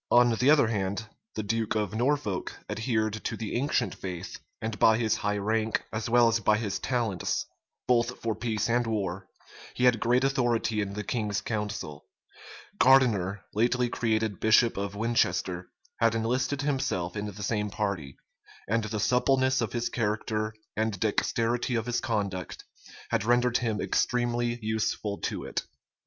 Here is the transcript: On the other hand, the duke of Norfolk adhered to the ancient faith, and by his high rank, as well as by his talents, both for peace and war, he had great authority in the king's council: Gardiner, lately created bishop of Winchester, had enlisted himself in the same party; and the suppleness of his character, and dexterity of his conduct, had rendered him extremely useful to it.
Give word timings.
On 0.09 0.31
the 0.33 0.49
other 0.49 0.65
hand, 0.69 1.05
the 1.35 1.43
duke 1.43 1.75
of 1.75 1.93
Norfolk 1.93 2.57
adhered 2.67 3.23
to 3.23 3.37
the 3.37 3.53
ancient 3.53 3.93
faith, 3.93 4.39
and 4.59 4.79
by 4.79 4.97
his 4.97 5.17
high 5.17 5.37
rank, 5.37 5.83
as 5.93 6.09
well 6.09 6.27
as 6.27 6.39
by 6.39 6.57
his 6.57 6.79
talents, 6.79 7.45
both 7.87 8.19
for 8.19 8.33
peace 8.33 8.67
and 8.67 8.87
war, 8.87 9.27
he 9.75 9.83
had 9.83 9.99
great 9.99 10.23
authority 10.23 10.81
in 10.81 10.93
the 10.93 11.03
king's 11.03 11.39
council: 11.39 12.07
Gardiner, 12.79 13.45
lately 13.53 13.89
created 13.89 14.39
bishop 14.39 14.75
of 14.75 14.95
Winchester, 14.95 15.67
had 15.99 16.15
enlisted 16.15 16.63
himself 16.63 17.15
in 17.15 17.27
the 17.27 17.43
same 17.43 17.69
party; 17.69 18.17
and 18.67 18.85
the 18.85 18.99
suppleness 18.99 19.61
of 19.61 19.73
his 19.73 19.87
character, 19.87 20.55
and 20.75 20.99
dexterity 20.99 21.75
of 21.75 21.85
his 21.85 22.01
conduct, 22.01 22.63
had 23.11 23.23
rendered 23.23 23.59
him 23.59 23.79
extremely 23.79 24.57
useful 24.63 25.19
to 25.19 25.43
it. 25.43 25.61